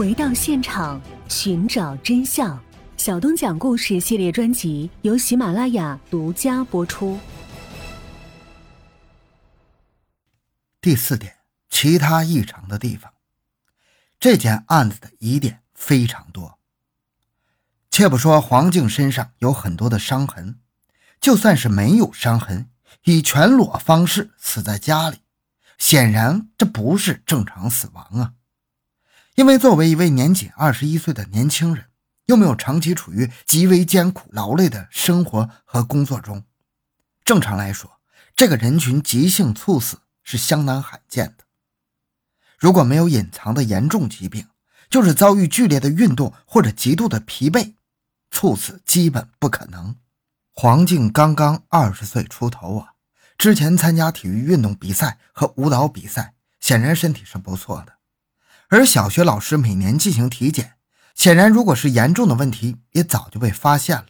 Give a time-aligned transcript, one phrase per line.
[0.00, 2.58] 回到现场，寻找真相。
[2.96, 7.20] 小东讲故事系列专辑由喜马拉雅独家播出。
[10.80, 11.34] 第四点，
[11.68, 13.12] 其他异常的地方。
[14.18, 16.58] 这件案子的疑点非常多。
[17.90, 20.60] 且不说黄静身上有很多的伤痕，
[21.20, 22.70] 就算是没有伤痕，
[23.04, 25.18] 以全裸方式死在家里，
[25.76, 28.32] 显然这不是正常死亡啊！
[29.40, 31.86] 因为作为一位年仅二十一岁的年轻人。
[32.26, 36.44] 又没有长期处于极为艰苦劳累的生活和工作中，
[37.24, 37.98] 正常来说，
[38.36, 41.44] 这个人群急性猝死是相当罕见的。
[42.56, 44.46] 如果没有隐藏的严重疾病，
[44.90, 47.74] 就是遭遇剧烈的运动或者极度的疲惫，
[48.30, 49.96] 猝死基本不可能。
[50.52, 52.92] 黄静刚刚二十岁出头啊，
[53.36, 57.94] 之前参加体育运动比赛和舞蹈比赛，显然身体是不错的。
[58.70, 60.74] 而小学老师每年进行体检。
[61.16, 64.06] 显然，如果是严重的问题，也早就被发现了。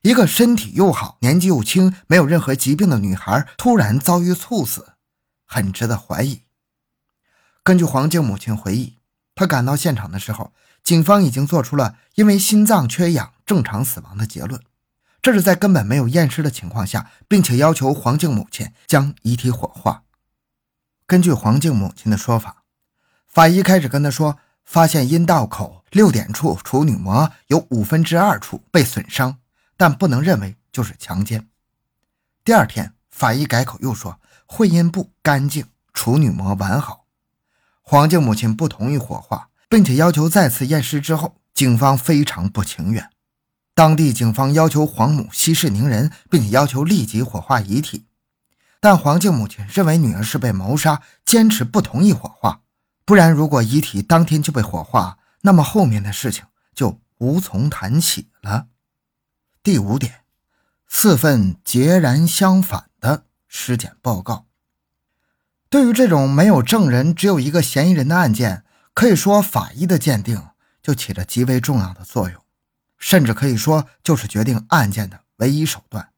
[0.00, 4.94] 一个身体又好、年纪又轻、没有任何疾病的女孩突然遭遇猝死，
[5.44, 6.42] 很值得怀疑。
[7.62, 8.98] 根据黄静母亲回忆，
[9.34, 14.62] 她赶到现场的时候，警方已经做出了因为心脏缺氧正常死亡的结论。
[15.20, 20.04] 这是在根本没有验尸的情况下，并且要求黄静母亲将遗体火化。
[21.06, 22.57] 根据黄静母亲的说法，
[23.38, 24.36] 法医开始跟他说。
[24.64, 29.38] 发现阴道口六点处处女膜有五分之二处被损伤，
[29.78, 31.48] 但不能认为就是强奸。
[32.44, 37.06] 第二天，法医改口又说会阴部干净，处女膜完好。
[37.80, 41.00] 黄静母亲不同意火化，并且要求再次验尸。
[41.00, 43.08] 之后，警方非常不情愿。
[43.74, 48.04] 当地警方要求黄母息事宁人，并且要求立即火化遗体，
[48.80, 52.60] 但黄静母亲认为女儿是被谋杀，坚持不同意火化。
[53.08, 58.66] 不然，如果遗体当天就被火化，那么后面的事情就无从谈起了。
[59.62, 60.24] 第五点，
[60.86, 64.44] 四份截然相反的尸检报告。
[65.70, 70.46] 对于这种没有证人、只有一个嫌疑人的案件，可以说法医的鉴定
[70.82, 72.44] 就起着极为重要的作用，
[72.98, 76.10] 甚至可以说就是决定案件的唯一手段。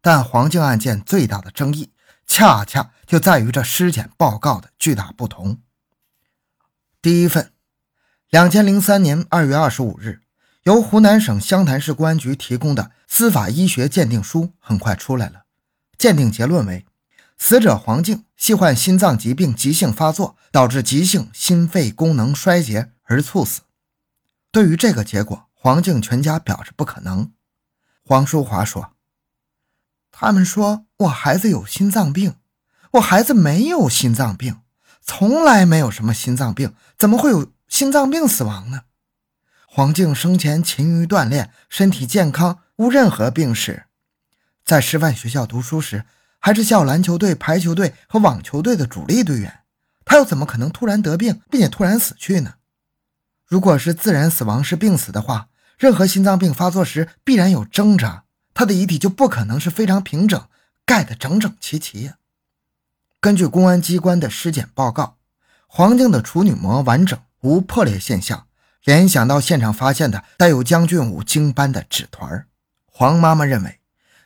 [0.00, 1.90] 但黄静案件最大的争议，
[2.24, 5.58] 恰恰就在于这尸检报告的巨大不同。
[7.02, 7.50] 第一份，
[8.30, 10.20] 两千零三年二月二十五日，
[10.62, 15.42] 由湖南省湘潭市公安局提供的司法医学鉴定书很快出来了。
[15.98, 16.86] 鉴定结论为：
[17.36, 23.62] 死者黄静系患心脏疾病急性发作，导致急性心肺功能衰竭而猝死。
[24.52, 27.32] 对于这个结果，黄静全家表示不可能。
[28.04, 28.92] 黄淑华说
[30.12, 32.36] ：“他们说我孩子有心脏病，
[32.92, 34.60] 我孩子没有心脏病。”
[35.02, 38.82] 从来没有什么心脏病，怎么会有心脏病死亡呢？
[39.66, 43.84] 黄静生前勤于锻炼，身体健康，无任何病史。
[44.64, 46.04] 在师范学校读书时，
[46.38, 49.60] 还是校篮球队、排球队和网球队的主力队员。
[50.04, 52.54] 他又怎么可能突然得病，并且突然死去呢？
[53.46, 55.48] 如果是自然死亡是病死的话，
[55.78, 58.24] 任何心脏病发作时必然有挣扎，
[58.54, 60.48] 他的遗体就不可能是非常平整，
[60.84, 62.14] 盖得整整齐齐呀。
[63.22, 65.18] 根据公安机关的尸检报告，
[65.68, 68.48] 黄静的处女膜完整，无破裂现象。
[68.82, 72.48] 联想到现场发现的带有江俊武精斑的纸团，
[72.84, 73.78] 黄妈妈认为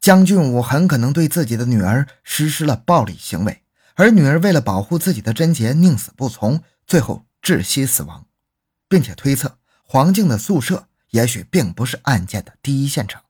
[0.00, 3.64] 江俊武很可能对自己的女儿实施了暴力行为，
[3.96, 8.26] 而女儿为了保护自己的贞洁，宁死不从，最后窒息死亡，
[8.88, 13.22] 并且推测黄静的宿舍也许并不是案件的第一现场。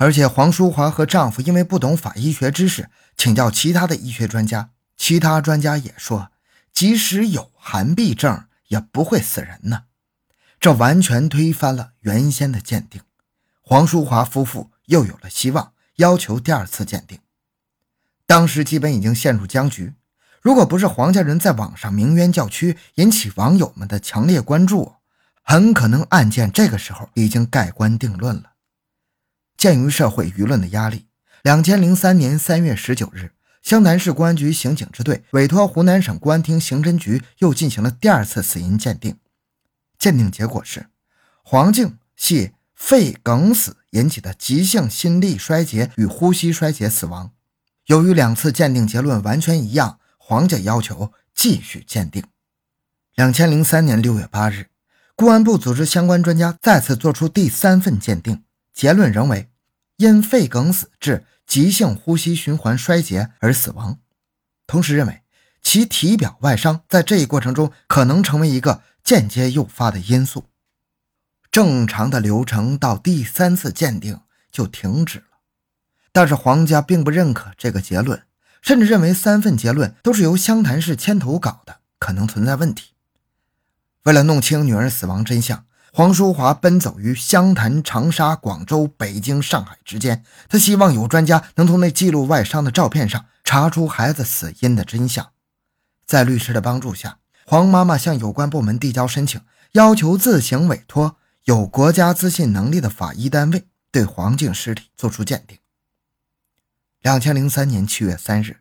[0.00, 6.30] 而且黄淑华和丈夫因为不懂法医学知识，请教其他的医学专家，其他专家也说，
[6.72, 9.82] 即使有寒痹症，也不会死人呢。
[10.60, 13.02] 这完全推翻了原先的鉴定。
[13.60, 17.18] 黄淑华夫妇又有了希望，要求第二次鉴定。
[18.24, 19.94] 当时基本已经陷入僵局，
[20.40, 24.94] 如果不是黄家人在网上鸣冤叫屈，引起网友们的强烈关注，
[25.42, 28.52] 很可能案件这个时候已经盖棺定论了。
[29.56, 31.07] 鉴于社会舆论的压力，
[31.42, 33.30] 两千零三年三月十九日，
[33.62, 39.16] 湘南市公安局刑警支队委托湖南省公安厅刑侦局又进行了第二次死因鉴定。
[39.98, 40.86] 鉴定结果是，
[41.42, 47.32] 黄静系肺梗死引起的急性心力衰竭与呼吸衰竭死亡。
[47.86, 52.24] 由于两次鉴定结论完全一样，黄家要求继续鉴定。
[53.14, 54.66] 两千零三年六月八日，
[55.14, 58.42] 公安部组织相关专家再次作出第三份鉴定。
[58.74, 59.48] 结论仍为
[59.98, 63.98] 因肺梗死致急性呼吸循环衰竭而死亡，
[64.64, 65.22] 同时认为
[65.60, 70.46] 其体表外伤在这一过程中可能成为一个间接诱发的因素。
[71.50, 74.20] 正常的流程到第三次鉴定
[74.52, 75.40] 就停止了，
[76.12, 78.22] 但是黄家并不认可这个结论，
[78.62, 82.92] 甚至认为三份结论都是由湘潭市牵头搞的，可能存在问题。
[84.04, 85.66] 为了弄清女儿死亡真相，
[85.98, 95.32] 黄淑华奔走于湘潭、长沙、广州、北京、上海之间，他希望有专家能从那记录外伤的照片上查出孩子死因的真相。
[96.06, 99.40] 在律师的帮助下，黄妈妈向有关部门递交申请，
[99.72, 101.16] 要求自行委托。
[101.46, 105.58] 有国家资信能力的法医单位对黄静尸体作出鉴定。
[107.02, 108.58] 两千零三年七月三日，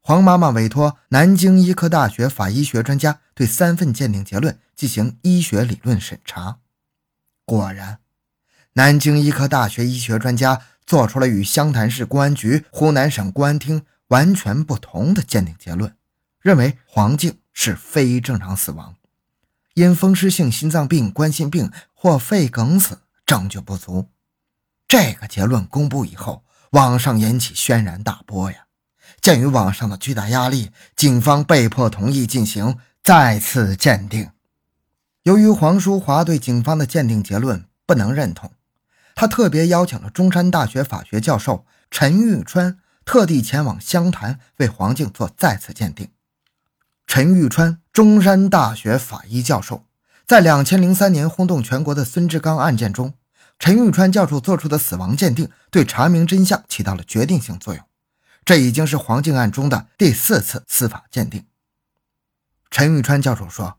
[0.00, 6.58] 黄妈妈委托南京医科大学法医学专家对三份鉴定结论进行医学理论审查。
[7.44, 7.98] 果然，
[8.72, 15.94] 南京医科大学医学专家做出了与湘潭市公安局、湖南省公安厅完全不同的鉴定结论，
[16.40, 18.96] 认为黄静是非正常死亡。
[19.74, 24.08] 因风湿性心脏病、冠心病或肺梗死，证据不足。
[24.86, 28.66] 这个结论公布以后，网上引起轩然大波呀。
[29.20, 34.30] 鉴于网上的巨大压力，警方被迫同意进行再次鉴定。
[35.24, 38.52] 由于黄淑华对警方的鉴定结论不能认同，
[39.14, 46.08] 他特别邀请了中山大学法学教授陈玉川，特地前往湘潭为黄静做再次鉴定。
[47.06, 47.80] 陈玉川。
[47.94, 49.84] 中山大学法医教授，
[50.26, 53.14] 在两千零三年轰动全国的孙志刚案件中，
[53.60, 57.84] 陈玉川教授做出的死亡鉴定对查明真相起到了决定性作用。
[58.44, 61.46] 这已经是黄静案中的第四次司法鉴定。
[62.68, 63.78] 陈玉川教授说：“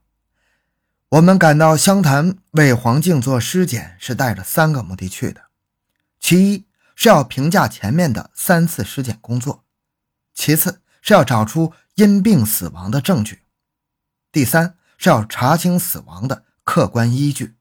[1.15, 5.43] 我们赶到湘潭为黄静做尸检，是带着三个目的去的。
[6.19, 9.63] 其一是要评价前面的三次尸检工作，
[10.33, 13.43] 其次是要找出因病死亡的证据。”
[14.33, 17.55] 第三是要查清死亡的客观依据。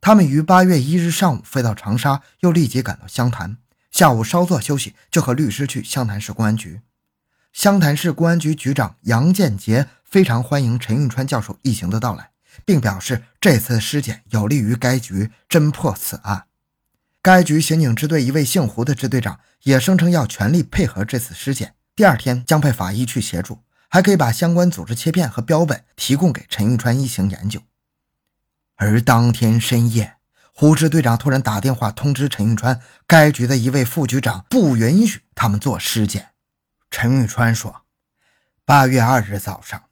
[0.00, 3.56] 他们于八月一日上午飞到长沙，又立即赶到湘潭。
[3.90, 6.82] 下午稍作休息，就和律师去湘潭市公安局。
[7.52, 12.30] 湘潭市公安局局长杨建杰非常欢迎陈运川教授一行的到来，
[12.64, 16.44] 并表示这次尸检有利于该局侦破此案。
[17.20, 23.60] 该局刑警支队一位姓胡的支队长也声称要全力配合这次尸检，第二天将派法医去协助。
[23.94, 27.60] 还可以把相关组织切片和标本提供给陈玉川一行研究。
[28.76, 30.14] 而当天深夜，
[30.54, 36.30] 胡支队长突然打电话通知陈玉川，该局的一位副局长不允许他们做尸检。
[36.90, 37.82] 陈玉川说
[38.64, 39.82] ：“八月二日早上，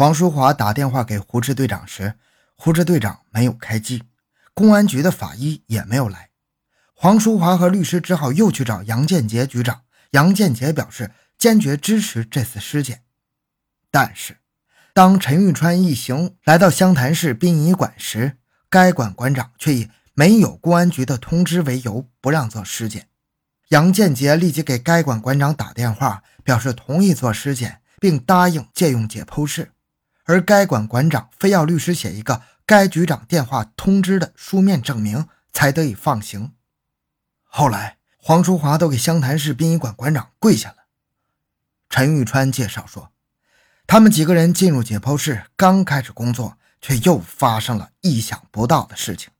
[0.00, 2.14] 黄淑华打电话给胡志队长时，
[2.54, 4.04] 胡志队长没有开机，
[4.54, 6.30] 公安局的法医也没有来。
[6.94, 9.82] 黄淑华和律师只好又去找杨建杰局长。
[10.12, 13.02] 杨建杰表示坚决支持这次尸检。”
[13.90, 14.36] 但是，
[14.94, 18.38] 当陈玉川一行来到湘潭市殡仪馆时，
[18.70, 23.08] 该馆馆长却以没有公安局的通知为由不让做尸检。
[23.70, 29.72] 杨建杰立即给该馆馆长打电话，表示同意做尸检，并答应借用解剖室，
[30.28, 36.52] 而该馆馆长非要律师写一个该局长电话通知的书面证明，才得以放行。
[37.44, 40.76] 后来，黄淑华都给湘潭市殡仪馆馆长跪下了。
[41.88, 43.10] 陈玉川介绍说。
[43.86, 49.30] 他们几个人进入解剖室，刚开始工作，却又发生了意想不到的事情。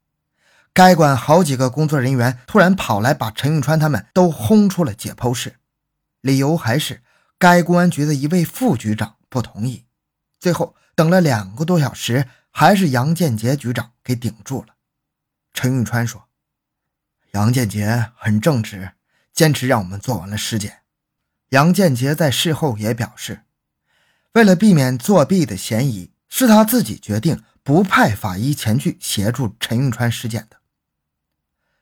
[0.73, 5.57] 该馆好几个工作人员突然跑来，把陈玉川他们都轰出了解剖室，
[6.23, 7.02] 理由还是
[7.38, 9.85] 该公安局的一位副局长不同意。
[10.38, 14.75] 最后等了两个多小时，还是杨建杰局长给顶住了。
[15.52, 16.28] 陈玉川说
[17.33, 18.92] ：“杨建杰很正直，
[19.33, 20.78] 坚持让我们做完了尸检。”
[21.50, 23.42] 杨建杰在事后也表示。
[24.33, 30.59] 为了避免作弊的嫌疑，是他自己决定不派法医前去协助陈玉川尸检的。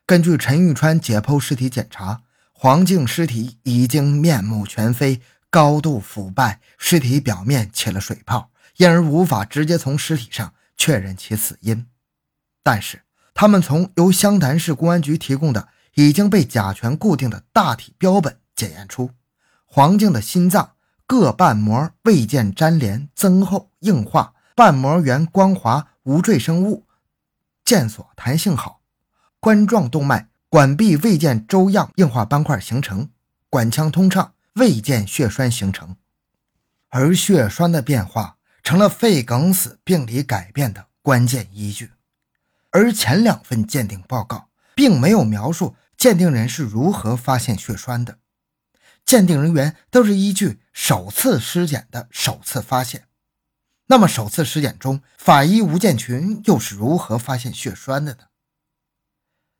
[0.05, 2.23] 根据陈玉川解剖尸体检查，
[2.53, 11.87] 黄静尸体已经面目全非，高度腐败，尸体表面起了水泡，因而无法直接从尸体上确认其死因。
[12.63, 19.11] 但是，他们从由湘潭市公安局提供的已经被甲醛固定的大体标本检验出，
[19.65, 20.73] 黄静的心脏。
[21.09, 26.85] 各瓣膜未见粘连、增厚、硬化，瓣膜原光滑，无赘生物，
[27.63, 28.81] 腱索弹性好，
[29.39, 33.09] 冠状动脉管壁未见粥样硬化斑块形成，
[33.49, 35.95] 管腔通畅，未见血栓形成。
[36.89, 41.91] 而血栓的变化成了肺梗死病理改变的关键依据。
[42.71, 48.19] 而前两份鉴定报告并没有描述鉴定人是如何发现血栓的。
[49.05, 53.07] 鉴定人员都是依据首次尸检的首次发现，
[53.87, 58.19] 那么首次尸检中，法医吴建群又是如何发现血栓的呢？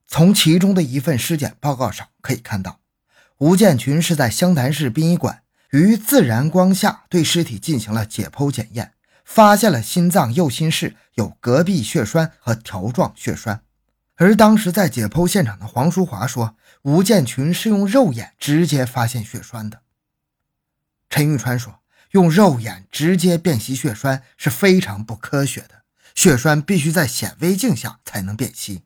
[0.05, 2.81] 从其中的一份尸检报告上可以看到，
[3.39, 13.61] 吴建群是在湘潭市殡仪馆于自然光下对尸体进行了解剖检验，发现了心脏右心室有隔壁血栓和条状血栓。
[14.15, 19.81] 而当时在解剖现场的黄淑华说，吴建群是用肉眼直接发现血栓的。
[21.09, 25.83] 陈玉川说，用肉眼直接辨析血栓是非常不科学的，
[26.15, 28.81] 血栓必须在显微镜下才能辨析。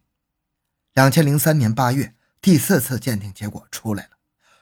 [0.93, 4.11] 两千零三年八月，第四次鉴定结果出来了，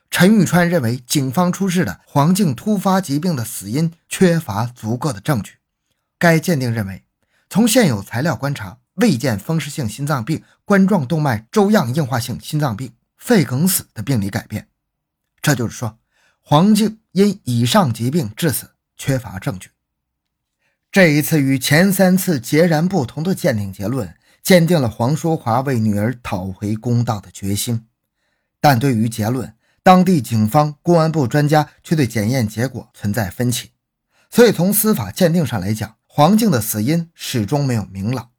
[0.10, 5.54] 陈玉川认为警方出示的黄静突发疾病的死因缺乏足够的证据。
[6.18, 7.04] 该鉴定认为，
[7.50, 8.80] 从现有材料观察。
[8.96, 14.68] 未见风湿性心脏病、冠状动脉粥样硬化性心脏病、肺梗死的病理改变，
[15.42, 15.98] 这就是说，
[16.42, 19.70] 黄静因以上疾病致死，缺乏证据。
[20.92, 24.14] 这一次与前三次截然不同的鉴定结论，
[24.44, 27.88] 坚定了黄淑华为女儿讨回公道的决心。
[28.60, 29.56] 但对于结论，
[29.90, 33.72] 当地警方、公安部专家却对检验结果存在分歧。
[34.30, 38.30] 所以，从司法鉴定上来讲，黄静的死因始终没有明朗。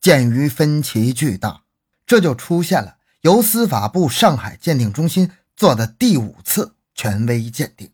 [0.00, 1.64] 鉴于分歧巨大，
[2.06, 7.90] 这就出现了由司法部上海鉴定中心做的第五次权威鉴定。